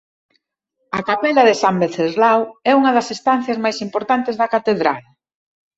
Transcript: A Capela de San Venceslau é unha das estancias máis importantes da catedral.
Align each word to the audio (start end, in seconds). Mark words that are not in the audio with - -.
A 0.99 1.01
Capela 1.09 1.43
de 1.49 1.55
San 1.61 1.75
Venceslau 1.83 2.39
é 2.69 2.71
unha 2.79 2.91
das 2.97 3.07
estancias 3.15 3.61
máis 3.63 3.77
importantes 3.85 4.35
da 4.37 4.51
catedral. 4.55 5.01